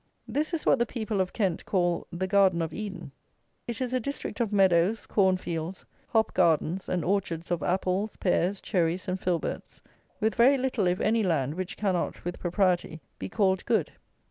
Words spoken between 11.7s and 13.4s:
cannot, with propriety, be